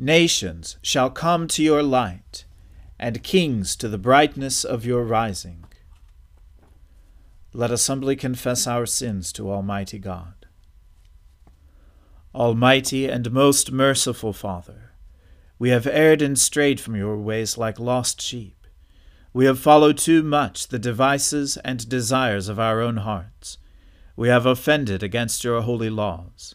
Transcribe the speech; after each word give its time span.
Nations 0.00 0.76
shall 0.80 1.10
come 1.10 1.48
to 1.48 1.60
your 1.60 1.82
light, 1.82 2.44
and 3.00 3.24
kings 3.24 3.74
to 3.74 3.88
the 3.88 3.98
brightness 3.98 4.62
of 4.62 4.86
your 4.86 5.02
rising. 5.02 5.64
Let 7.52 7.72
us 7.72 7.88
humbly 7.88 8.14
confess 8.14 8.68
our 8.68 8.86
sins 8.86 9.32
to 9.32 9.50
Almighty 9.50 9.98
God. 9.98 10.46
Almighty 12.32 13.06
and 13.08 13.32
most 13.32 13.72
merciful 13.72 14.32
Father, 14.32 14.92
we 15.58 15.70
have 15.70 15.88
erred 15.88 16.22
and 16.22 16.38
strayed 16.38 16.80
from 16.80 16.94
your 16.94 17.18
ways 17.18 17.58
like 17.58 17.80
lost 17.80 18.20
sheep. 18.22 18.68
We 19.32 19.46
have 19.46 19.58
followed 19.58 19.98
too 19.98 20.22
much 20.22 20.68
the 20.68 20.78
devices 20.78 21.56
and 21.64 21.88
desires 21.88 22.48
of 22.48 22.60
our 22.60 22.80
own 22.80 22.98
hearts. 22.98 23.58
We 24.14 24.28
have 24.28 24.46
offended 24.46 25.02
against 25.02 25.42
your 25.42 25.62
holy 25.62 25.90
laws. 25.90 26.54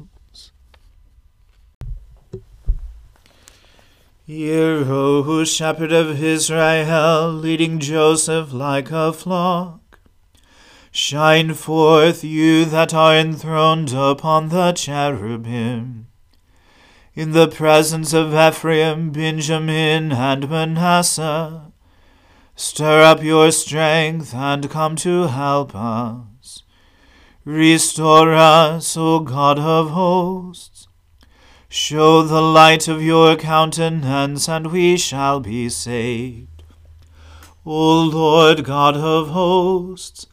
O 4.33 5.43
shepherd 5.43 5.91
of 5.91 6.23
Israel, 6.23 7.33
leading 7.33 7.79
Joseph 7.79 8.53
like 8.53 8.89
a 8.89 9.11
flock. 9.11 9.99
Shine 10.89 11.53
forth, 11.53 12.23
you 12.23 12.63
that 12.63 12.93
are 12.93 13.13
enthroned 13.13 13.91
upon 13.93 14.47
the 14.47 14.71
cherubim. 14.71 16.07
In 17.13 17.33
the 17.33 17.49
presence 17.49 18.13
of 18.13 18.33
Ephraim, 18.33 19.11
Benjamin, 19.11 20.13
and 20.13 20.49
Manasseh, 20.49 21.73
stir 22.55 23.01
up 23.01 23.21
your 23.21 23.51
strength 23.51 24.33
and 24.33 24.69
come 24.69 24.95
to 24.97 25.27
help 25.27 25.75
us. 25.75 26.63
Restore 27.43 28.33
us, 28.33 28.95
O 28.95 29.19
God 29.19 29.59
of 29.59 29.89
hosts. 29.89 30.87
Show 31.73 32.23
the 32.23 32.41
light 32.41 32.89
of 32.89 33.01
your 33.01 33.37
countenance, 33.37 34.49
and 34.49 34.73
we 34.73 34.97
shall 34.97 35.39
be 35.39 35.69
saved. 35.69 36.63
O 37.65 38.01
Lord 38.01 38.65
God 38.65 38.97
of 38.97 39.29
hosts, 39.29 40.27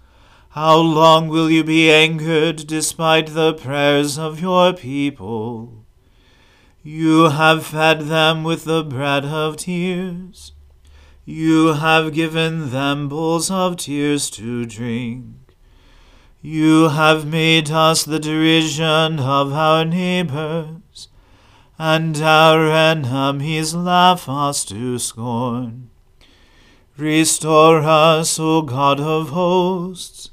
how 0.48 0.78
long 0.78 1.28
will 1.28 1.48
you 1.48 1.62
be 1.62 1.92
angered 1.92 2.66
despite 2.66 3.34
the 3.34 3.54
prayers 3.54 4.18
of 4.18 4.40
your 4.40 4.72
people? 4.72 5.86
You 6.82 7.28
have 7.28 7.64
fed 7.64 8.08
them 8.08 8.42
with 8.42 8.64
the 8.64 8.82
bread 8.82 9.24
of 9.24 9.58
tears. 9.58 10.50
You 11.24 11.74
have 11.74 12.12
given 12.12 12.70
them 12.70 13.08
bowls 13.08 13.48
of 13.48 13.76
tears 13.76 14.28
to 14.30 14.66
drink. 14.66 15.54
You 16.42 16.88
have 16.88 17.24
made 17.24 17.70
us 17.70 18.02
the 18.02 18.18
derision 18.18 19.20
of 19.20 19.52
our 19.52 19.84
neighbors 19.84 21.08
and 21.78 22.20
our 22.20 22.68
enemies 22.68 23.72
laugh 23.72 24.28
us 24.28 24.64
to 24.64 24.98
scorn. 24.98 25.88
Restore 26.96 27.82
us, 27.82 28.40
O 28.40 28.62
God 28.62 28.98
of 28.98 29.28
hosts. 29.28 30.30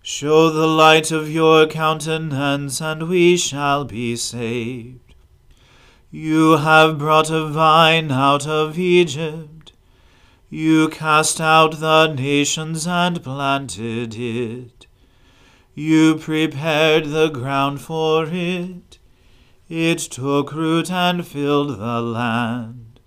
Show 0.00 0.50
the 0.50 0.68
light 0.68 1.10
of 1.10 1.28
your 1.28 1.66
countenance, 1.66 2.80
and 2.80 3.08
we 3.08 3.36
shall 3.36 3.84
be 3.84 4.14
saved. 4.14 5.14
You 6.12 6.58
have 6.58 6.96
brought 6.96 7.28
a 7.28 7.48
vine 7.48 8.12
out 8.12 8.46
of 8.46 8.78
Egypt. 8.78 9.72
You 10.48 10.88
cast 10.88 11.40
out 11.40 11.80
the 11.80 12.06
nations 12.06 12.86
and 12.86 13.22
planted 13.22 14.14
it. 14.16 14.86
You 15.74 16.14
prepared 16.14 17.06
the 17.06 17.28
ground 17.28 17.80
for 17.80 18.26
it 18.30 18.87
it 19.68 19.98
took 19.98 20.52
root 20.52 20.90
and 20.90 21.26
filled 21.26 21.78
the 21.78 22.00
land. 22.00 23.00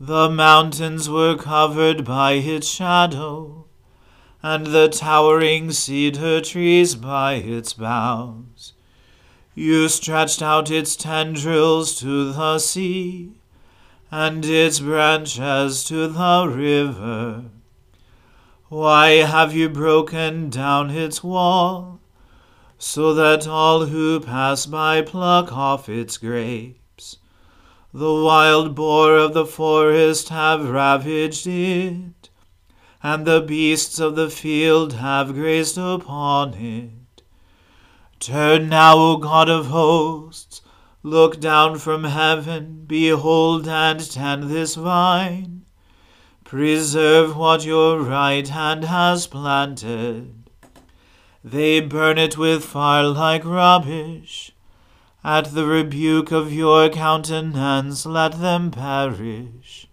The 0.00 0.28
mountains 0.28 1.08
were 1.08 1.36
covered 1.36 2.04
by 2.04 2.32
its 2.32 2.66
shadow, 2.66 3.66
and 4.42 4.66
the 4.66 4.88
towering 4.88 5.72
cedar 5.72 6.40
trees 6.40 6.94
by 6.94 7.34
its 7.34 7.72
boughs. 7.74 8.72
You 9.54 9.88
stretched 9.88 10.42
out 10.42 10.70
its 10.70 10.96
tendrils 10.96 11.98
to 12.00 12.32
the 12.32 12.58
sea, 12.58 13.34
and 14.10 14.44
its 14.44 14.80
branches 14.80 15.84
to 15.84 16.08
the 16.08 16.46
river. 16.48 17.44
Why 18.68 19.10
have 19.22 19.54
you 19.54 19.68
broken 19.68 20.50
down 20.50 20.90
its 20.90 21.22
wall, 21.22 22.00
so 22.78 23.14
that 23.14 23.46
all 23.46 23.86
who 23.86 24.20
pass 24.20 24.66
by 24.66 25.02
pluck 25.02 25.52
off 25.52 25.88
its 25.88 26.18
grapes? 26.18 27.18
The 27.92 28.12
wild 28.12 28.74
boar 28.74 29.16
of 29.16 29.34
the 29.34 29.46
forest 29.46 30.28
have 30.30 30.68
ravaged 30.68 31.46
it, 31.46 32.28
and 33.02 33.24
the 33.24 33.40
beasts 33.40 34.00
of 34.00 34.16
the 34.16 34.30
field 34.30 34.94
have 34.94 35.34
grazed 35.34 35.78
upon 35.78 36.54
it. 36.54 37.22
Turn 38.18 38.68
now, 38.68 38.96
O 38.96 39.16
God 39.18 39.48
of 39.48 39.66
hosts, 39.66 40.62
look 41.02 41.38
down 41.38 41.78
from 41.78 42.04
heaven, 42.04 42.84
behold 42.86 43.68
and 43.68 44.00
tend 44.10 44.44
this 44.44 44.74
vine. 44.74 45.64
Preserve 46.42 47.36
what 47.36 47.64
your 47.64 48.00
right 48.00 48.48
hand 48.48 48.84
has 48.84 49.26
planted. 49.26 50.43
They 51.44 51.80
burn 51.80 52.18
it 52.18 52.38
with 52.38 52.64
fire 52.64 53.04
like 53.04 53.44
rubbish. 53.44 54.52
At 55.22 55.54
the 55.54 55.66
rebuke 55.66 56.32
of 56.32 56.52
your 56.52 56.88
countenance, 56.88 58.06
let 58.06 58.40
them 58.40 58.70
perish. 58.70 59.86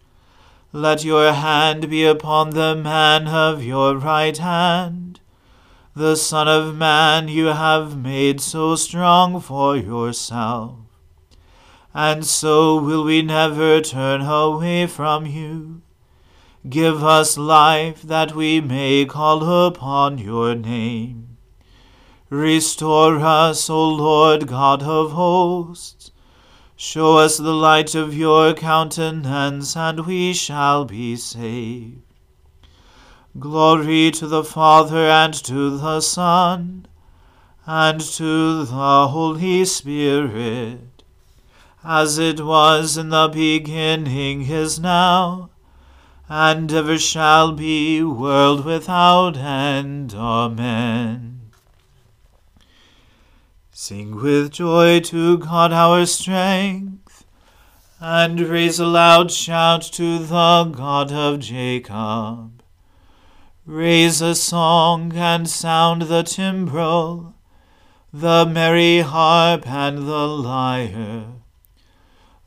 Let 0.74 1.04
your 1.04 1.34
hand 1.34 1.90
be 1.90 2.06
upon 2.06 2.52
the 2.52 2.76
man 2.76 3.28
of 3.28 3.64
your 3.64 3.98
right 3.98 4.38
hand 4.38 5.12
the 5.94 6.16
Son 6.16 6.48
of 6.48 6.74
Man 6.74 7.28
you 7.28 7.48
have 7.48 7.98
made 7.98 8.40
so 8.40 8.76
strong 8.76 9.42
for 9.42 9.76
yourself. 9.76 10.78
And 11.94 12.26
so 12.26 12.82
will 12.82 13.04
we 13.04 13.22
never 13.22 13.82
turn 13.82 14.22
away 14.22 14.88
from 14.88 15.26
you. 15.26 15.82
Give 16.70 17.04
us 17.04 17.38
life 17.38 18.04
that 18.04 18.34
we 18.34 18.62
may 18.62 19.06
call 19.06 19.68
upon 19.68 20.18
your 20.18 20.56
name. 20.56 21.31
Restore 22.32 23.20
us, 23.20 23.70
O 23.70 23.90
Lord 23.90 24.48
God 24.48 24.84
of 24.84 25.12
hosts. 25.12 26.12
Show 26.78 27.18
us 27.18 27.36
the 27.36 27.54
light 27.54 27.94
of 27.94 28.16
your 28.16 28.54
countenance, 28.54 29.76
and 29.76 30.08
we 30.08 30.32
shall 30.32 30.86
be 30.86 31.18
saved. 31.18 32.00
Glory 33.38 34.12
to 34.12 34.28
the 34.28 34.46
Father 34.46 35.10
and 35.10 35.34
to 35.44 35.78
the 35.78 36.00
Son 36.00 36.88
and 37.68 38.00
to 38.00 38.64
the 38.64 39.08
Holy 39.10 39.66
Spirit, 39.66 41.04
as 41.84 42.18
it 42.18 42.40
was 42.40 42.96
in 42.96 43.10
the 43.10 43.28
beginning 43.28 44.44
is 44.44 44.80
now, 44.80 45.50
and 46.30 46.72
ever 46.72 46.98
shall 46.98 47.52
be, 47.52 48.02
world 48.02 48.64
without 48.64 49.36
end. 49.36 50.14
Amen. 50.14 51.41
Sing 53.84 54.22
with 54.22 54.52
joy 54.52 55.00
to 55.00 55.40
God 55.40 55.74
our 55.74 56.06
strength, 56.06 57.26
and 58.00 58.40
raise 58.40 58.80
a 58.80 58.86
loud 58.86 59.32
shout 59.32 59.82
to 59.94 60.20
the 60.20 60.66
God 60.66 61.12
of 61.12 61.40
Jacob. 61.40 62.62
Raise 63.66 64.22
a 64.22 64.36
song 64.36 65.14
and 65.16 65.50
sound 65.50 66.04
the 66.04 66.22
timbrel, 66.22 67.34
the 68.14 68.46
merry 68.46 69.00
harp 69.00 69.68
and 69.68 70.08
the 70.08 70.28
lyre. 70.28 71.26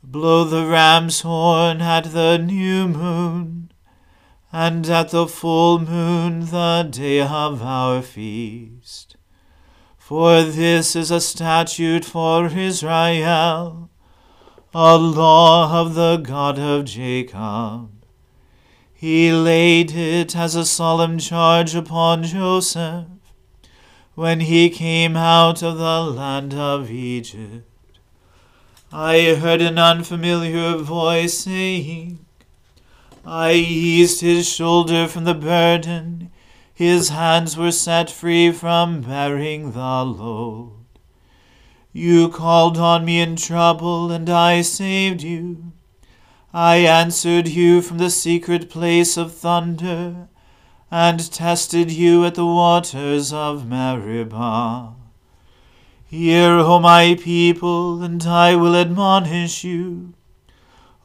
Blow 0.01 0.45
the 0.45 0.65
ram's 0.65 1.19
horn 1.19 1.81
at 1.81 2.13
the 2.13 2.37
new 2.37 2.87
moon, 2.87 3.73
and 4.53 4.89
at 4.89 5.09
the 5.09 5.27
full 5.27 5.79
moon 5.79 6.45
the 6.45 6.87
day 6.89 7.19
of 7.19 7.61
our 7.61 8.01
feast. 8.01 9.14
For 10.07 10.43
this 10.43 10.95
is 10.95 11.09
a 11.09 11.19
statute 11.19 12.05
for 12.05 12.45
Israel, 12.45 13.89
a 14.71 14.97
law 14.99 15.81
of 15.81 15.95
the 15.95 16.17
God 16.17 16.59
of 16.59 16.85
Jacob. 16.85 17.89
He 18.93 19.31
laid 19.31 19.95
it 19.95 20.35
as 20.35 20.53
a 20.53 20.63
solemn 20.63 21.17
charge 21.17 21.73
upon 21.73 22.21
Joseph 22.21 23.07
when 24.13 24.41
he 24.41 24.69
came 24.69 25.17
out 25.17 25.63
of 25.63 25.79
the 25.79 26.01
land 26.03 26.53
of 26.53 26.91
Egypt. 26.91 27.67
I 28.93 29.33
heard 29.33 29.61
an 29.63 29.79
unfamiliar 29.79 30.77
voice 30.77 31.39
saying, 31.39 32.23
I 33.25 33.53
eased 33.53 34.21
his 34.21 34.47
shoulder 34.47 35.07
from 35.07 35.23
the 35.23 35.33
burden, 35.33 36.29
his 36.75 37.07
hands 37.07 37.55
were 37.55 37.71
set 37.71 38.11
free 38.11 38.51
from 38.51 38.99
bearing 38.99 39.71
the 39.71 40.03
load. 40.03 40.73
You 41.93 42.27
called 42.27 42.77
on 42.77 43.05
me 43.05 43.21
in 43.21 43.37
trouble, 43.37 44.11
and 44.11 44.29
I 44.29 44.61
saved 44.61 45.23
you. 45.23 45.71
I 46.53 46.79
answered 46.79 47.47
you 47.47 47.81
from 47.81 47.97
the 47.97 48.09
secret 48.09 48.69
place 48.69 49.15
of 49.15 49.33
thunder, 49.33 50.27
and 50.91 51.31
tested 51.31 51.93
you 51.93 52.25
at 52.25 52.35
the 52.35 52.45
waters 52.45 53.31
of 53.31 53.65
Meribah. 53.65 54.95
Hear, 56.03 56.57
O 56.57 56.79
my 56.81 57.15
people, 57.15 58.03
and 58.03 58.21
I 58.27 58.55
will 58.55 58.75
admonish 58.75 59.63
you. 59.63 60.13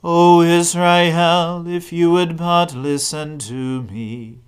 O 0.03 0.43
Israel, 0.43 1.69
if 1.69 1.93
you 1.93 2.11
would 2.11 2.37
but 2.37 2.75
listen 2.75 3.39
to 3.39 3.83
me. 3.83 4.41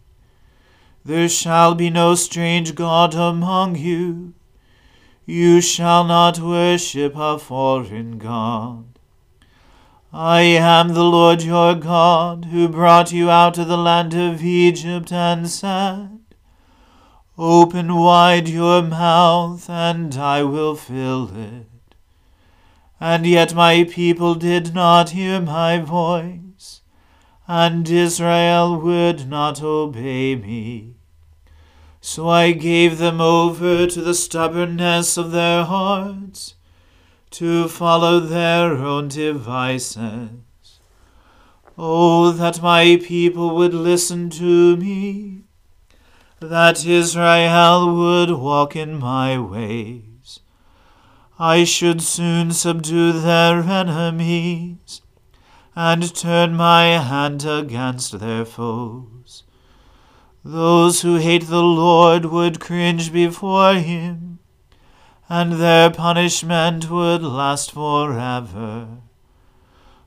There 1.04 1.28
shall 1.28 1.74
be 1.74 1.90
no 1.90 2.14
strange 2.14 2.74
God 2.74 3.14
among 3.14 3.76
you. 3.76 4.34
You 5.26 5.60
shall 5.60 6.04
not 6.04 6.38
worship 6.38 7.14
a 7.16 7.38
foreign 7.38 8.18
God. 8.18 8.84
I 10.12 10.42
am 10.42 10.88
the 10.88 11.04
Lord 11.04 11.42
your 11.42 11.74
God, 11.74 12.46
who 12.46 12.68
brought 12.68 13.12
you 13.12 13.30
out 13.30 13.56
of 13.56 13.66
the 13.66 13.78
land 13.78 14.12
of 14.14 14.42
Egypt, 14.42 15.10
and 15.10 15.48
said, 15.48 16.20
Open 17.38 17.94
wide 17.94 18.46
your 18.48 18.82
mouth, 18.82 19.70
and 19.70 20.14
I 20.14 20.42
will 20.42 20.76
fill 20.76 21.34
it. 21.34 21.66
And 23.00 23.26
yet 23.26 23.54
my 23.54 23.84
people 23.84 24.34
did 24.34 24.74
not 24.74 25.10
hear 25.10 25.40
my 25.40 25.78
voice, 25.78 26.38
and 27.46 27.88
Israel 27.88 28.80
would 28.80 29.28
not 29.28 29.62
obey 29.62 30.36
me. 30.36 30.94
So 32.00 32.28
I 32.28 32.52
gave 32.52 32.98
them 32.98 33.20
over 33.20 33.86
to 33.86 34.00
the 34.00 34.14
stubbornness 34.14 35.16
of 35.16 35.30
their 35.30 35.64
hearts 35.64 36.54
to 37.30 37.68
follow 37.68 38.18
their 38.18 38.74
own 38.74 39.08
devices. 39.08 40.30
Oh, 41.78 42.32
that 42.32 42.60
my 42.60 43.00
people 43.02 43.54
would 43.54 43.72
listen 43.72 44.30
to 44.30 44.76
me, 44.76 45.44
that 46.40 46.84
Israel 46.84 47.94
would 47.94 48.30
walk 48.30 48.74
in 48.74 48.98
my 48.98 49.38
ways. 49.38 50.40
I 51.38 51.64
should 51.64 52.02
soon 52.02 52.50
subdue 52.50 53.12
their 53.12 53.60
enemies, 53.60 55.01
and 55.74 56.14
turn 56.14 56.54
my 56.54 56.84
hand 56.98 57.44
against 57.44 58.18
their 58.18 58.44
foes. 58.44 59.44
Those 60.44 61.02
who 61.02 61.16
hate 61.16 61.48
the 61.48 61.62
Lord 61.62 62.26
would 62.26 62.60
cringe 62.60 63.12
before 63.12 63.74
him 63.74 64.32
and 65.32 65.52
their 65.54 65.90
punishment 65.90 66.90
would 66.90 67.22
last 67.22 67.72
forever. 67.72 68.86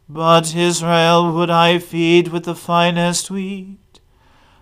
But 0.07 0.55
Israel 0.55 1.34
would 1.34 1.50
I 1.50 1.79
feed 1.79 2.27
with 2.27 2.43
the 2.43 2.53
finest 2.53 3.31
wheat, 3.31 4.00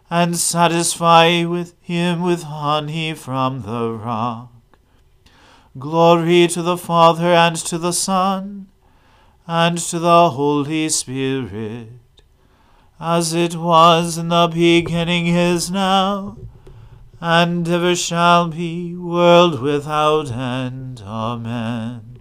and 0.09 0.37
satisfy 0.37 1.43
with 1.43 1.75
him 1.81 2.21
with 2.21 2.43
honey 2.43 3.13
from 3.13 3.63
the 3.63 3.91
rock. 3.91 4.53
Glory 5.77 6.47
to 6.47 6.61
the 6.61 6.77
Father 6.77 7.33
and 7.33 7.57
to 7.57 7.77
the 7.77 7.91
Son 7.91 8.67
and 9.47 9.77
to 9.77 9.99
the 9.99 10.31
Holy 10.31 10.89
Spirit, 10.89 11.89
as 12.99 13.33
it 13.33 13.55
was 13.55 14.17
in 14.17 14.29
the 14.29 14.47
beginning 14.47 15.27
is 15.27 15.69
now 15.69 16.37
and 17.25 17.65
ever 17.69 17.95
shall 17.95 18.49
be, 18.49 18.93
world 18.97 19.61
without 19.61 20.29
end. 20.29 21.01
Amen. 21.05 22.19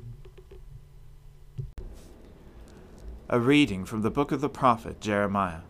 A 3.28 3.40
reading 3.40 3.84
from 3.84 4.02
the 4.02 4.12
book 4.12 4.30
of 4.30 4.40
the 4.40 4.48
prophet 4.48 5.00
Jeremiah. 5.00 5.62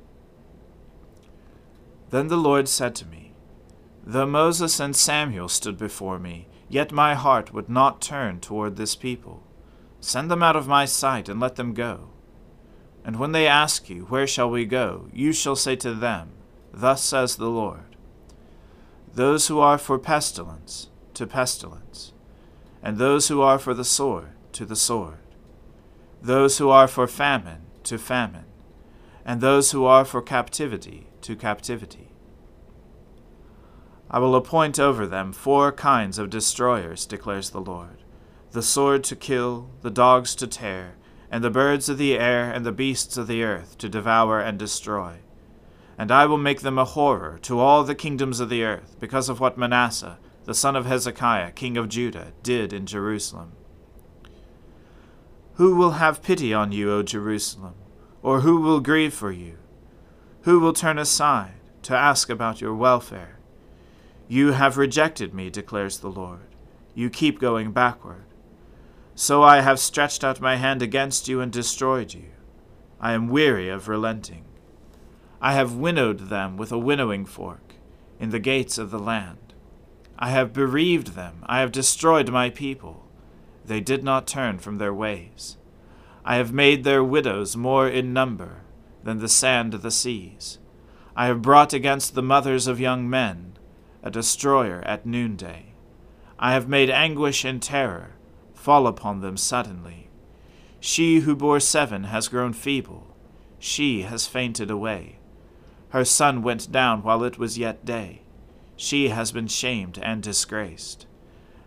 Then 2.11 2.29
the 2.29 2.37
Lord 2.37 2.69
said 2.69 2.95
to 2.97 3.07
me, 3.07 3.33
Though 4.05 4.27
Moses 4.27 4.79
and 4.79 4.95
Samuel 4.95 5.49
stood 5.49 5.79
before 5.79 6.19
me, 6.19 6.49
Yet 6.69 6.93
my 6.93 7.15
heart 7.15 7.55
would 7.55 7.71
not 7.71 8.03
turn 8.03 8.41
toward 8.41 8.77
this 8.77 8.97
people. 8.97 9.43
Send 10.03 10.33
them 10.33 10.43
out 10.43 10.57
of 10.57 10.67
my 10.67 10.85
sight 10.85 11.29
and 11.29 11.39
let 11.39 11.55
them 11.55 11.75
go. 11.75 12.09
And 13.05 13.21
when 13.21 13.31
they 13.31 13.47
ask 13.47 13.89
you, 13.89 14.03
Where 14.07 14.27
shall 14.27 14.51
we 14.51 14.67
go? 14.67 15.09
you 15.13 15.33
shall 15.33 15.55
say 15.55 15.77
to 15.77 15.95
them, 15.95 16.33
Thus 16.73 17.05
says 17.05 17.37
the 17.37 17.49
Lord 17.49 17.97
Those 19.15 19.47
who 19.47 19.61
are 19.61 19.79
for 19.79 20.01
pestilence, 20.01 20.89
to 21.15 21.25
pestilence, 21.25 22.13
and 22.83 22.99
those 22.99 23.29
who 23.29 23.43
are 23.43 23.61
for 23.61 23.75
the 23.75 23.85
sword, 23.85 24.33
to 24.55 24.65
the 24.65 24.77
sword, 24.77 25.19
those 26.21 26.59
who 26.59 26.69
are 26.69 26.89
for 26.89 27.07
famine, 27.07 27.63
to 27.85 27.97
famine, 27.97 28.47
and 29.25 29.41
those 29.41 29.71
who 29.71 29.85
are 29.85 30.05
for 30.05 30.21
captivity, 30.21 31.07
to 31.21 31.37
captivity. 31.37 32.11
I 34.11 34.19
will 34.19 34.35
appoint 34.35 34.81
over 34.81 35.07
them 35.07 35.33
four 35.33 35.71
kinds 35.71 36.19
of 36.19 36.29
destroyers, 36.29 37.07
declares 37.07 37.51
the 37.51 37.61
Lord 37.61 38.02
the 38.53 38.63
sword 38.63 39.03
to 39.05 39.17
kill, 39.17 39.71
the 39.81 39.91
dogs 39.91 40.35
to 40.37 40.47
tear, 40.47 40.95
and 41.31 41.43
the 41.43 41.51
birds 41.51 41.89
of 41.89 41.97
the 41.97 42.19
air 42.19 42.51
and 42.51 42.67
the 42.67 42.73
beasts 42.73 43.17
of 43.17 43.27
the 43.27 43.43
earth 43.43 43.79
to 43.79 43.89
devour 43.89 44.41
and 44.41 44.59
destroy. 44.59 45.17
And 45.97 46.11
I 46.11 46.27
will 46.27 46.39
make 46.39 46.61
them 46.61 46.79
a 46.79 46.85
horror 46.85 47.39
to 47.43 47.59
all 47.59 47.83
the 47.83 47.95
kingdoms 47.95 48.41
of 48.41 48.51
the 48.51 48.63
earth, 48.63 48.97
because 49.01 49.31
of 49.31 49.41
what 49.41 49.57
Manasseh, 49.57 50.19
the 50.45 50.55
son 50.55 50.77
of 50.77 50.85
Hezekiah, 50.85 51.53
king 51.53 51.77
of 51.79 51.89
Judah, 51.89 52.33
did 52.43 52.73
in 52.73 52.85
Jerusalem. 52.85 53.53
Who 55.55 55.77
will 55.77 55.93
have 55.93 56.23
pity 56.23 56.53
on 56.53 56.73
you, 56.73 56.91
O 56.93 57.03
Jerusalem? 57.03 57.75
Or 58.23 58.41
who 58.41 58.61
will 58.61 58.81
grieve 58.81 59.15
for 59.15 59.33
you? 59.33 59.59
Who 60.43 60.61
will 60.61 60.73
turn 60.73 60.99
aside 60.99 61.55
to 61.83 61.97
ask 61.97 62.29
about 62.29 62.61
your 62.61 62.75
welfare? 62.75 63.39
You 64.29 64.53
have 64.53 64.77
rejected 64.77 65.33
me, 65.33 65.51
declares 65.51 65.99
the 65.99 66.11
Lord. 66.11 66.55
You 66.95 67.11
keep 67.11 67.39
going 67.39 67.73
backward. 67.73 68.25
So 69.23 69.45
I 69.45 69.61
have 69.61 69.79
stretched 69.79 70.25
out 70.25 70.41
my 70.41 70.57
hand 70.57 70.83
against 70.83 71.29
you 71.29 71.41
and 71.41 71.53
destroyed 71.53 72.13
you. 72.13 72.31
I 73.01 73.13
am 73.13 73.29
weary 73.29 73.69
of 73.69 73.87
relenting. 73.87 74.47
I 75.41 75.53
have 75.53 75.77
winnowed 75.77 76.29
them 76.29 76.57
with 76.57 76.73
a 76.73 76.79
winnowing 76.79 77.25
fork 77.25 77.75
in 78.19 78.31
the 78.31 78.41
gates 78.41 78.79
of 78.79 78.91
the 78.91 78.99
land. 78.99 79.55
I 80.19 80.31
have 80.31 80.53
bereaved 80.53 81.15
them. 81.15 81.45
I 81.47 81.61
have 81.61 81.71
destroyed 81.71 82.31
my 82.31 82.51
people. 82.51 83.07
They 83.65 83.81
did 83.81 84.03
not 84.03 84.27
turn 84.27 84.59
from 84.59 84.79
their 84.79 84.93
ways. 84.93 85.57
I 86.25 86.35
have 86.35 86.53
made 86.53 86.83
their 86.83 87.05
widows 87.05 87.57
more 87.57 87.89
in 87.89 88.13
number 88.13 88.63
than 89.05 89.21
the 89.21 89.29
sand 89.29 89.73
of 89.73 89.83
the 89.83 89.93
seas. 89.93 90.59
I 91.15 91.27
have 91.27 91.43
brought 91.43 91.73
against 91.73 92.17
the 92.17 92.25
mothers 92.25 92.67
of 92.67 92.81
young 92.81 93.09
men 93.09 93.57
a 94.03 94.11
destroyer 94.11 94.83
at 94.85 95.07
noonday. 95.07 95.75
I 96.41 96.55
have 96.55 96.67
made 96.67 96.91
anguish 96.91 97.45
and 97.45 97.63
terror 97.63 98.17
fall 98.63 98.87
upon 98.87 99.21
them 99.21 99.37
suddenly. 99.37 100.09
She 100.79 101.21
who 101.21 101.35
bore 101.35 101.59
seven 101.59 102.05
has 102.05 102.29
grown 102.29 102.53
feeble, 102.53 103.09
she 103.59 104.03
has 104.03 104.27
fainted 104.27 104.71
away. 104.71 105.19
Her 105.91 106.05
sun 106.05 106.43
went 106.43 106.71
down 106.71 107.03
while 107.03 107.25
it 107.25 107.39
was 107.39 107.59
yet 107.59 107.85
day. 107.85 108.23
She 108.77 109.09
has 109.09 109.33
been 109.33 109.49
shamed 109.49 109.99
and 110.01 110.23
disgraced. 110.23 111.07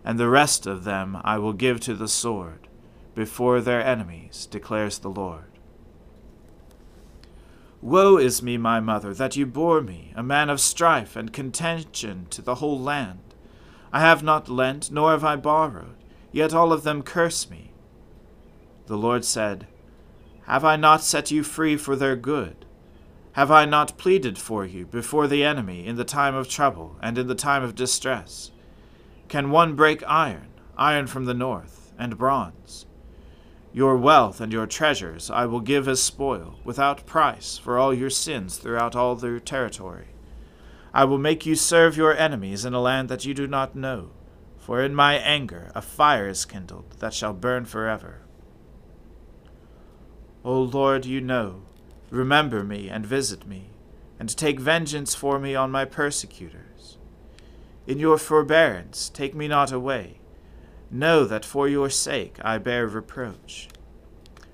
And 0.04 0.18
the 0.18 0.28
rest 0.28 0.66
of 0.66 0.84
them 0.84 1.18
I 1.22 1.38
will 1.38 1.52
give 1.52 1.80
to 1.80 1.94
the 1.94 2.08
sword 2.08 2.66
before 3.14 3.60
their 3.60 3.82
enemies, 3.82 4.46
declares 4.50 4.98
the 4.98 5.10
Lord. 5.10 5.44
Woe 7.82 8.16
is 8.16 8.42
me, 8.42 8.56
my 8.56 8.80
mother, 8.80 9.14
that 9.14 9.36
you 9.36 9.46
bore 9.46 9.80
me, 9.80 10.12
a 10.16 10.22
man 10.22 10.50
of 10.50 10.60
strife 10.60 11.14
and 11.14 11.32
contention 11.32 12.26
to 12.30 12.42
the 12.42 12.56
whole 12.56 12.78
land. 12.78 13.34
I 13.92 14.00
have 14.00 14.22
not 14.22 14.48
lent, 14.48 14.90
nor 14.90 15.12
have 15.12 15.24
I 15.24 15.36
borrowed, 15.36 15.96
yet 16.36 16.52
all 16.52 16.70
of 16.70 16.82
them 16.82 17.02
curse 17.02 17.48
me. 17.48 17.70
The 18.88 18.98
Lord 18.98 19.24
said, 19.24 19.66
Have 20.42 20.66
I 20.66 20.76
not 20.76 21.02
set 21.02 21.30
you 21.30 21.42
free 21.42 21.78
for 21.78 21.96
their 21.96 22.14
good? 22.14 22.66
Have 23.32 23.50
I 23.50 23.64
not 23.64 23.96
pleaded 23.96 24.36
for 24.36 24.62
you 24.66 24.84
before 24.84 25.26
the 25.28 25.42
enemy 25.42 25.86
in 25.86 25.96
the 25.96 26.04
time 26.04 26.34
of 26.34 26.46
trouble 26.46 26.98
and 27.00 27.16
in 27.16 27.26
the 27.26 27.34
time 27.34 27.62
of 27.62 27.74
distress? 27.74 28.50
Can 29.28 29.50
one 29.50 29.74
break 29.74 30.02
iron, 30.06 30.48
iron 30.76 31.06
from 31.06 31.24
the 31.24 31.32
north, 31.32 31.94
and 31.98 32.18
bronze? 32.18 32.84
Your 33.72 33.96
wealth 33.96 34.38
and 34.38 34.52
your 34.52 34.66
treasures 34.66 35.30
I 35.30 35.46
will 35.46 35.60
give 35.60 35.88
as 35.88 36.02
spoil, 36.02 36.58
without 36.64 37.06
price, 37.06 37.56
for 37.56 37.78
all 37.78 37.94
your 37.94 38.10
sins 38.10 38.58
throughout 38.58 38.94
all 38.94 39.16
their 39.16 39.40
territory. 39.40 40.08
I 40.92 41.04
will 41.04 41.18
make 41.18 41.46
you 41.46 41.54
serve 41.54 41.96
your 41.96 42.14
enemies 42.14 42.66
in 42.66 42.74
a 42.74 42.80
land 42.80 43.08
that 43.08 43.24
you 43.24 43.32
do 43.32 43.46
not 43.46 43.74
know, 43.74 44.10
for 44.66 44.82
in 44.82 44.92
my 44.94 45.14
anger 45.14 45.70
a 45.76 45.80
fire 45.80 46.26
is 46.26 46.44
kindled 46.44 46.96
that 46.98 47.14
shall 47.14 47.32
burn 47.32 47.64
forever. 47.64 48.22
O 50.44 50.60
Lord, 50.60 51.06
you 51.06 51.20
know, 51.20 51.62
remember 52.10 52.64
me 52.64 52.88
and 52.88 53.06
visit 53.06 53.46
me, 53.46 53.70
and 54.18 54.36
take 54.36 54.58
vengeance 54.58 55.14
for 55.14 55.38
me 55.38 55.54
on 55.54 55.70
my 55.70 55.84
persecutors. 55.84 56.98
In 57.86 58.00
your 58.00 58.18
forbearance 58.18 59.08
take 59.08 59.36
me 59.36 59.46
not 59.46 59.70
away 59.70 60.18
Know 60.90 61.24
that 61.24 61.44
for 61.44 61.68
your 61.68 61.88
sake 61.88 62.38
I 62.42 62.58
bear 62.58 62.86
reproach. 62.88 63.68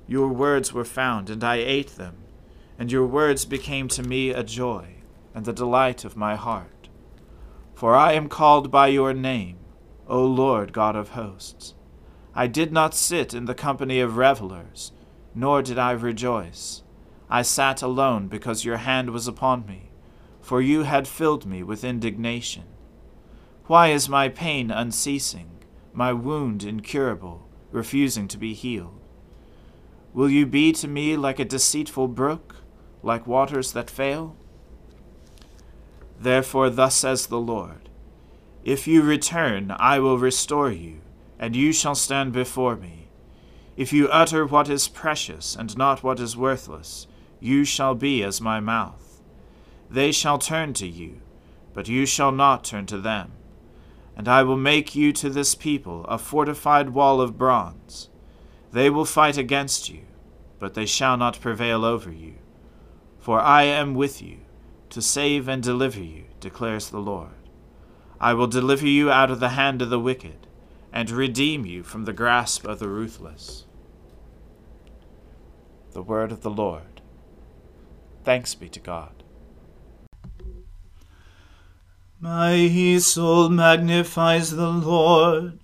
Your 0.06 0.28
words 0.28 0.72
were 0.72 0.84
found, 0.84 1.30
and 1.30 1.42
I 1.42 1.56
ate 1.56 1.96
them, 1.96 2.16
and 2.78 2.92
your 2.92 3.06
words 3.06 3.44
became 3.44 3.88
to 3.88 4.02
me 4.02 4.30
a 4.30 4.42
joy 4.42 4.96
and 5.34 5.44
the 5.44 5.52
delight 5.52 6.04
of 6.04 6.16
my 6.16 6.36
heart. 6.36 6.88
For 7.74 7.94
I 7.94 8.12
am 8.12 8.28
called 8.28 8.70
by 8.70 8.88
your 8.88 9.14
name, 9.14 9.58
O 10.06 10.24
Lord 10.24 10.72
God 10.72 10.96
of 10.96 11.10
hosts. 11.10 11.74
I 12.34 12.46
did 12.46 12.72
not 12.72 12.94
sit 12.94 13.34
in 13.34 13.44
the 13.44 13.54
company 13.54 14.00
of 14.00 14.16
revelers, 14.16 14.92
nor 15.34 15.62
did 15.62 15.78
I 15.78 15.92
rejoice. 15.92 16.82
I 17.28 17.42
sat 17.42 17.82
alone 17.82 18.28
because 18.28 18.64
your 18.64 18.78
hand 18.78 19.10
was 19.10 19.28
upon 19.28 19.66
me, 19.66 19.90
for 20.40 20.60
you 20.60 20.82
had 20.82 21.08
filled 21.08 21.46
me 21.46 21.62
with 21.62 21.84
indignation. 21.84 22.64
Why 23.66 23.88
is 23.88 24.08
my 24.08 24.28
pain 24.28 24.70
unceasing? 24.70 25.52
my 25.92 26.12
wound 26.12 26.64
incurable, 26.64 27.48
refusing 27.70 28.26
to 28.28 28.38
be 28.38 28.54
healed? 28.54 28.98
Will 30.12 30.28
you 30.28 30.46
be 30.46 30.72
to 30.72 30.88
me 30.88 31.16
like 31.16 31.38
a 31.38 31.44
deceitful 31.44 32.08
brook, 32.08 32.56
like 33.02 33.26
waters 33.26 33.72
that 33.72 33.90
fail? 33.90 34.36
Therefore, 36.18 36.70
thus 36.70 36.94
says 36.94 37.26
the 37.26 37.40
Lord 37.40 37.88
If 38.64 38.86
you 38.86 39.02
return, 39.02 39.74
I 39.78 39.98
will 39.98 40.18
restore 40.18 40.70
you, 40.70 41.00
and 41.38 41.56
you 41.56 41.72
shall 41.72 41.94
stand 41.94 42.32
before 42.32 42.76
me. 42.76 43.08
If 43.76 43.92
you 43.92 44.08
utter 44.08 44.46
what 44.46 44.68
is 44.68 44.88
precious 44.88 45.56
and 45.56 45.76
not 45.76 46.02
what 46.02 46.20
is 46.20 46.36
worthless, 46.36 47.06
you 47.40 47.64
shall 47.64 47.94
be 47.94 48.22
as 48.22 48.40
my 48.40 48.60
mouth. 48.60 49.20
They 49.90 50.12
shall 50.12 50.38
turn 50.38 50.74
to 50.74 50.86
you, 50.86 51.20
but 51.74 51.88
you 51.88 52.06
shall 52.06 52.32
not 52.32 52.64
turn 52.64 52.86
to 52.86 52.98
them 52.98 53.32
and 54.16 54.28
I 54.28 54.42
will 54.42 54.56
make 54.56 54.94
you 54.94 55.12
to 55.14 55.30
this 55.30 55.54
people 55.54 56.04
a 56.04 56.18
fortified 56.18 56.90
wall 56.90 57.20
of 57.20 57.38
bronze. 57.38 58.08
They 58.70 58.90
will 58.90 59.04
fight 59.04 59.36
against 59.36 59.88
you, 59.88 60.02
but 60.58 60.74
they 60.74 60.86
shall 60.86 61.16
not 61.16 61.40
prevail 61.40 61.84
over 61.84 62.10
you. 62.10 62.34
For 63.18 63.40
I 63.40 63.64
am 63.64 63.94
with 63.94 64.20
you, 64.22 64.38
to 64.90 65.00
save 65.00 65.48
and 65.48 65.62
deliver 65.62 66.02
you, 66.02 66.24
declares 66.40 66.90
the 66.90 67.00
Lord. 67.00 67.30
I 68.22 68.34
will 68.34 68.46
deliver 68.46 68.86
you 68.86 69.10
out 69.10 69.32
of 69.32 69.40
the 69.40 69.48
hand 69.48 69.82
of 69.82 69.90
the 69.90 69.98
wicked, 69.98 70.46
and 70.92 71.10
redeem 71.10 71.66
you 71.66 71.82
from 71.82 72.04
the 72.04 72.12
grasp 72.12 72.64
of 72.64 72.78
the 72.78 72.88
ruthless. 72.88 73.66
The 75.90 76.02
word 76.02 76.30
of 76.30 76.42
the 76.42 76.50
Lord. 76.50 77.00
Thanks 78.22 78.54
be 78.54 78.68
to 78.68 78.78
God. 78.78 79.24
My 82.20 82.68
soul 82.98 83.48
magnifies 83.48 84.52
the 84.52 84.70
Lord. 84.70 85.58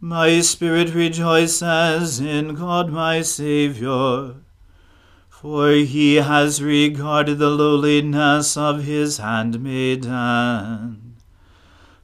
My 0.00 0.40
spirit 0.40 0.94
rejoices 0.94 2.18
in 2.20 2.54
God 2.54 2.90
my 2.90 3.20
Saviour. 3.20 4.36
For 5.28 5.72
he 5.72 6.14
has 6.14 6.62
regarded 6.62 7.38
the 7.38 7.50
lowliness 7.50 8.56
of 8.56 8.84
his 8.84 9.18
handmaiden. 9.18 11.01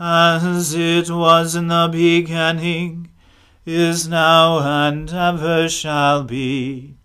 as 0.00 0.74
it 0.74 1.10
was 1.10 1.54
in 1.54 1.68
the 1.68 1.88
beginning, 1.92 3.10
is 3.66 4.08
now, 4.08 4.58
and 4.60 5.12
ever 5.12 5.68
shall 5.68 6.24
be 6.24 6.96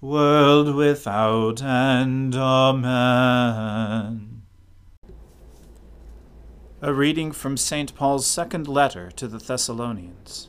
world 0.00 0.72
without 0.76 1.60
end. 1.60 2.36
Amen. 2.36 3.62
A 6.80 6.94
reading 6.94 7.32
from 7.32 7.56
St. 7.56 7.92
Paul's 7.96 8.24
second 8.24 8.68
letter 8.68 9.10
to 9.16 9.26
the 9.26 9.38
Thessalonians. 9.38 10.48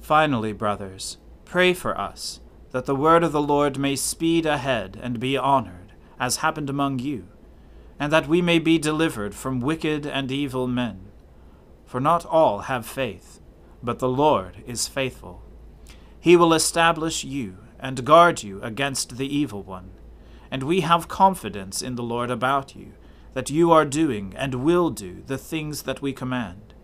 Finally, 0.00 0.52
brothers, 0.52 1.16
pray 1.44 1.74
for 1.74 1.98
us, 2.00 2.38
that 2.70 2.86
the 2.86 2.94
word 2.94 3.24
of 3.24 3.32
the 3.32 3.42
Lord 3.42 3.76
may 3.76 3.96
speed 3.96 4.46
ahead 4.46 4.96
and 5.02 5.18
be 5.18 5.36
honored, 5.36 5.94
as 6.20 6.36
happened 6.36 6.70
among 6.70 7.00
you, 7.00 7.26
and 8.00 8.12
that 8.12 8.26
we 8.26 8.42
may 8.42 8.58
be 8.58 8.78
delivered 8.78 9.32
from 9.32 9.60
wicked 9.60 10.04
and 10.04 10.32
evil 10.32 10.66
men. 10.66 11.02
For 11.86 12.00
not 12.00 12.26
all 12.26 12.60
have 12.62 12.84
faith, 12.84 13.40
but 13.80 14.00
the 14.00 14.08
Lord 14.08 14.64
is 14.66 14.88
faithful 14.88 15.44
he 16.20 16.36
will 16.36 16.52
establish 16.52 17.24
you 17.24 17.56
and 17.78 18.04
guard 18.04 18.42
you 18.42 18.62
against 18.62 19.16
the 19.16 19.34
evil 19.34 19.62
one. 19.62 19.90
And 20.50 20.62
we 20.62 20.82
have 20.82 21.08
confidence 21.08 21.80
in 21.80 21.94
the 21.94 22.02
Lord 22.02 22.30
about 22.30 22.76
you, 22.76 22.92
that 23.32 23.48
you 23.48 23.72
are 23.72 23.86
doing 23.86 24.34
and 24.36 24.56
will 24.56 24.90
do 24.90 25.22
the 25.26 25.38
things 25.38 25.82
that 25.82 26.02
we 26.02 26.12
command. 26.12 26.74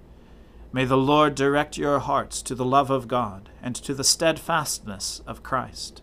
May 0.73 0.85
the 0.85 0.97
Lord 0.97 1.35
direct 1.35 1.77
your 1.77 1.99
hearts 1.99 2.41
to 2.43 2.55
the 2.55 2.65
love 2.65 2.91
of 2.91 3.09
God 3.09 3.51
and 3.63 3.77
to 3.77 3.93
the 3.93 4.05
steadfastness 4.05 5.21
of 5.27 5.43
Christ. 5.43 6.03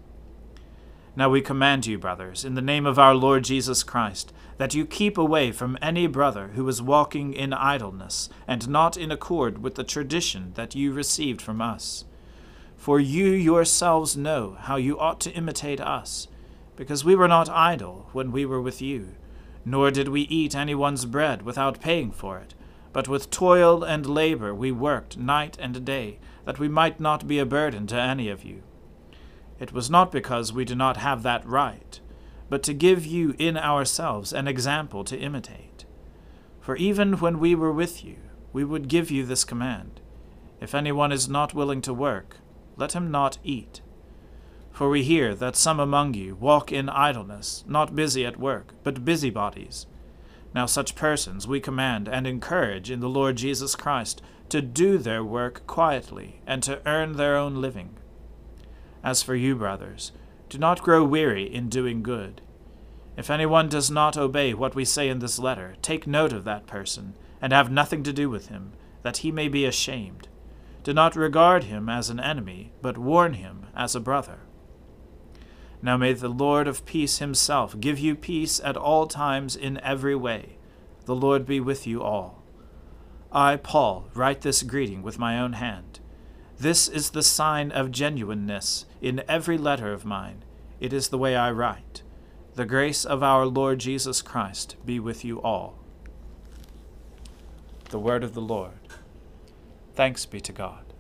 Now 1.16 1.30
we 1.30 1.42
command 1.42 1.86
you, 1.88 1.98
brothers, 1.98 2.46
in 2.46 2.56
the 2.56 2.62
name 2.62 2.86
of 2.86 3.00
our 3.00 3.16
Lord 3.16 3.44
Jesus 3.44 3.84
Christ, 3.84 4.34
that 4.58 4.74
you 4.74 4.86
keep 4.86 5.18
away 5.18 5.52
from 5.52 5.78
any 5.82 6.08
brother 6.08 6.52
who 6.56 6.68
is 6.68 6.82
walking 6.82 7.34
in 7.34 7.54
idleness 7.54 8.30
and 8.48 8.68
not 8.70 8.98
in 8.98 9.12
accord 9.12 9.62
with 9.64 9.76
the 9.76 9.84
tradition 9.84 10.52
that 10.56 10.76
you 10.76 10.92
received 10.92 11.42
from 11.42 11.62
us 11.62 12.06
for 12.84 13.00
you 13.00 13.28
yourselves 13.28 14.18
know 14.18 14.58
how 14.60 14.76
you 14.76 15.00
ought 15.00 15.18
to 15.18 15.32
imitate 15.32 15.80
us, 15.80 16.28
because 16.76 17.06
we 17.06 17.16
were 17.16 17.30
not 17.30 17.48
idle 17.48 18.10
when 18.12 18.30
we 18.30 18.46
were 18.46 18.62
with 18.62 18.82
you, 18.82 19.16
nor 19.64 19.90
did 19.90 20.10
we 20.10 20.24
eat 20.24 20.54
anyone's 20.54 21.06
bread 21.06 21.44
without 21.44 21.80
paying 21.80 22.12
for 22.12 22.40
it, 22.40 22.54
but 22.92 23.08
with 23.08 23.30
toil 23.30 23.84
and 23.84 24.06
labor 24.06 24.54
we 24.54 24.70
worked 24.70 25.18
night 25.18 25.56
and 25.62 25.86
day, 25.86 26.20
that 26.44 26.60
we 26.60 26.68
might 26.68 27.00
not 27.00 27.26
be 27.26 27.40
a 27.40 27.46
burden 27.46 27.88
to 27.88 27.96
any 27.96 28.28
of 28.28 28.44
you. 28.44 28.62
It 29.62 29.72
was 29.72 29.90
not 29.90 30.12
because 30.12 30.52
we 30.52 30.66
do 30.66 30.76
not 30.76 30.98
have 30.98 31.24
that 31.24 31.48
right, 31.48 32.02
but 32.54 32.62
to 32.62 32.72
give 32.72 33.04
you 33.04 33.34
in 33.40 33.58
ourselves 33.58 34.32
an 34.32 34.48
example 34.48 35.04
to 35.04 35.18
imitate. 35.18 35.86
For 36.62 36.76
even 36.76 37.14
when 37.14 37.40
we 37.40 37.56
were 37.56 37.74
with 37.74 38.06
you, 38.06 38.18
we 38.54 38.64
would 38.64 38.88
give 38.88 39.10
you 39.10 39.26
this 39.26 39.44
command 39.44 40.00
If 40.62 40.76
anyone 40.76 41.12
is 41.12 41.28
not 41.28 41.56
willing 41.56 41.82
to 41.82 41.92
work, 41.96 42.38
let 42.78 42.92
him 42.92 43.10
not 43.10 43.40
eat. 43.44 43.82
For 44.72 44.88
we 44.88 45.02
hear 45.02 45.34
that 45.34 45.56
some 45.56 45.80
among 45.80 46.14
you 46.14 46.36
walk 46.36 46.72
in 46.72 46.90
idleness, 46.90 47.64
not 47.68 47.96
busy 47.96 48.24
at 48.24 48.40
work, 48.40 48.76
but 48.84 49.04
busybodies. 49.04 49.88
Now 50.54 50.68
such 50.68 50.94
persons 50.94 51.48
we 51.48 51.60
command 51.60 52.08
and 52.08 52.28
encourage 52.28 52.92
in 52.92 53.00
the 53.00 53.10
Lord 53.10 53.36
Jesus 53.36 53.76
Christ 53.76 54.22
to 54.50 54.62
do 54.62 55.00
their 55.00 55.24
work 55.24 55.66
quietly 55.66 56.40
and 56.46 56.62
to 56.62 56.84
earn 56.86 57.14
their 57.14 57.36
own 57.36 57.56
living. 57.56 57.98
As 59.04 59.24
for 59.24 59.34
you, 59.34 59.56
brothers, 59.56 60.12
do 60.54 60.60
not 60.60 60.84
grow 60.84 61.04
weary 61.04 61.52
in 61.52 61.68
doing 61.68 62.04
good. 62.04 62.40
If 63.18 63.32
anyone 63.32 63.70
does 63.70 63.90
not 63.90 64.16
obey 64.16 64.54
what 64.54 64.76
we 64.76 64.86
say 64.86 65.10
in 65.10 65.18
this 65.18 65.40
letter, 65.40 65.74
take 65.82 66.06
note 66.06 66.32
of 66.32 66.44
that 66.44 66.68
person, 66.68 67.16
and 67.42 67.52
have 67.52 67.72
nothing 67.72 68.04
to 68.04 68.14
do 68.14 68.30
with 68.30 68.50
him, 68.50 68.74
that 69.02 69.18
he 69.18 69.32
may 69.32 69.48
be 69.48 69.66
ashamed. 69.66 70.28
Do 70.84 70.94
not 70.94 71.16
regard 71.16 71.64
him 71.64 71.90
as 71.90 72.12
an 72.12 72.20
enemy, 72.20 72.72
but 72.84 73.00
warn 73.00 73.34
him 73.34 73.66
as 73.76 73.96
a 73.96 74.00
brother. 74.00 74.42
Now 75.82 75.98
may 75.98 76.14
the 76.14 76.30
Lord 76.30 76.68
of 76.68 76.86
peace 76.86 77.18
himself 77.18 77.80
give 77.80 77.98
you 77.98 78.14
peace 78.14 78.62
at 78.64 78.78
all 78.78 79.08
times 79.08 79.56
in 79.56 79.80
every 79.80 80.16
way. 80.16 80.58
The 81.06 81.16
Lord 81.16 81.48
be 81.48 81.60
with 81.60 81.88
you 81.88 82.04
all. 82.04 82.44
I, 83.32 83.56
Paul, 83.56 84.08
write 84.14 84.42
this 84.42 84.62
greeting 84.62 85.02
with 85.02 85.18
my 85.18 85.40
own 85.40 85.54
hand. 85.54 85.93
This 86.60 86.88
is 86.88 87.10
the 87.10 87.24
sign 87.24 87.72
of 87.72 87.92
genuineness 87.92 88.86
in 89.02 89.24
every 89.28 89.58
letter 89.58 89.92
of 89.92 90.06
mine. 90.06 90.44
It 90.80 90.94
is 90.94 91.10
the 91.10 91.18
way 91.18 91.36
I 91.36 91.52
write. 91.52 92.04
The 92.56 92.66
grace 92.66 93.04
of 93.04 93.24
our 93.24 93.46
Lord 93.46 93.80
Jesus 93.80 94.22
Christ 94.22 94.76
be 94.86 95.00
with 95.00 95.26
you 95.26 95.42
all. 95.42 95.80
The 97.90 98.00
word 98.00 98.24
of 98.24 98.34
the 98.34 98.42
Lord. 98.42 98.80
Thanks 99.96 100.26
be 100.26 100.40
to 100.42 100.52
God. 100.52 100.94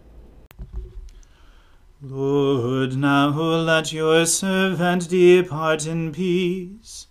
Lord, 2.02 2.98
now 2.98 3.30
let 3.30 3.94
your 3.94 4.26
servant 4.26 5.10
depart 5.10 5.88
in 5.88 6.12
peace, 6.12 7.08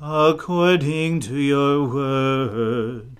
according 0.00 1.20
to 1.20 1.36
your 1.36 1.88
word. 1.88 3.19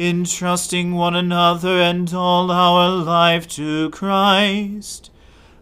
entrusting 0.00 0.94
one 0.94 1.14
another 1.14 1.78
and 1.78 2.14
all 2.14 2.50
our 2.50 2.88
life 2.88 3.46
to 3.46 3.90
Christ. 3.90 5.10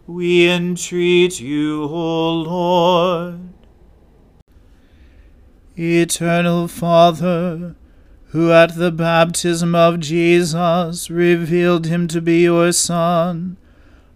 We 0.07 0.49
entreat 0.49 1.41
you, 1.41 1.83
O 1.83 2.33
Lord. 2.35 3.49
Eternal 5.75 6.69
Father, 6.69 7.75
who 8.27 8.53
at 8.53 8.75
the 8.75 8.93
baptism 8.93 9.75
of 9.75 9.99
Jesus 9.99 11.09
revealed 11.09 11.87
him 11.87 12.07
to 12.07 12.21
be 12.21 12.43
your 12.43 12.71
Son, 12.71 13.57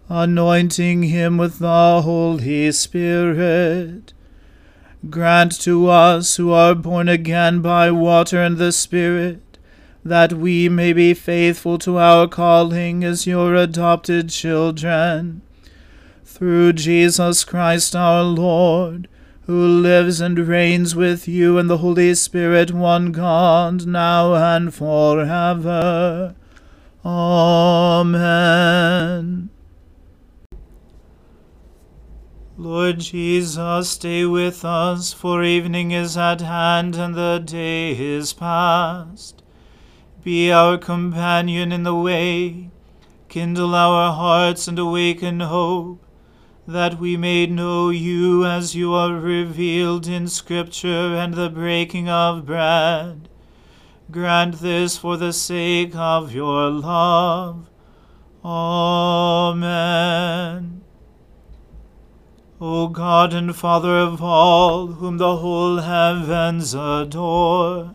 anointing 0.08 1.02
him 1.02 1.36
with 1.36 1.58
the 1.58 2.00
Holy 2.02 2.72
Spirit. 2.72 4.14
Grant 5.10 5.60
to 5.60 5.90
us 5.90 6.36
who 6.36 6.50
are 6.50 6.74
born 6.74 7.10
again 7.10 7.60
by 7.60 7.90
water 7.90 8.42
and 8.42 8.56
the 8.56 8.72
Spirit, 8.72 9.43
that 10.04 10.34
we 10.34 10.68
may 10.68 10.92
be 10.92 11.14
faithful 11.14 11.78
to 11.78 11.98
our 11.98 12.28
calling 12.28 13.02
as 13.02 13.26
your 13.26 13.54
adopted 13.54 14.28
children. 14.28 15.40
Through 16.24 16.74
Jesus 16.74 17.42
Christ 17.44 17.96
our 17.96 18.22
Lord, 18.22 19.08
who 19.46 19.66
lives 19.66 20.20
and 20.20 20.38
reigns 20.38 20.94
with 20.94 21.26
you 21.26 21.56
and 21.58 21.70
the 21.70 21.78
Holy 21.78 22.14
Spirit, 22.14 22.72
one 22.72 23.12
God, 23.12 23.86
now 23.86 24.34
and 24.34 24.74
forever. 24.74 26.34
Amen. 27.04 28.24
Lord 32.56 33.00
Jesus, 33.00 33.90
stay 33.90 34.24
with 34.24 34.64
us, 34.64 35.12
for 35.12 35.42
evening 35.42 35.90
is 35.92 36.16
at 36.16 36.40
hand 36.40 36.94
and 36.94 37.14
the 37.14 37.42
day 37.44 37.92
is 37.92 38.32
past. 38.32 39.43
Be 40.24 40.50
our 40.50 40.78
companion 40.78 41.70
in 41.70 41.82
the 41.82 41.94
way, 41.94 42.70
kindle 43.28 43.74
our 43.74 44.10
hearts 44.10 44.66
and 44.66 44.78
awaken 44.78 45.40
hope, 45.40 46.02
that 46.66 46.98
we 46.98 47.18
may 47.18 47.44
know 47.44 47.90
you 47.90 48.46
as 48.46 48.74
you 48.74 48.94
are 48.94 49.12
revealed 49.12 50.06
in 50.08 50.26
Scripture 50.28 51.14
and 51.14 51.34
the 51.34 51.50
breaking 51.50 52.08
of 52.08 52.46
bread. 52.46 53.28
Grant 54.10 54.60
this 54.60 54.96
for 54.96 55.18
the 55.18 55.34
sake 55.34 55.94
of 55.94 56.32
your 56.32 56.70
love. 56.70 57.68
Amen. 58.42 59.60
O 62.58 62.88
God 62.88 63.34
and 63.34 63.54
Father 63.54 63.98
of 63.98 64.22
all, 64.22 64.86
whom 64.86 65.18
the 65.18 65.36
whole 65.36 65.80
heavens 65.80 66.72
adore, 66.72 67.94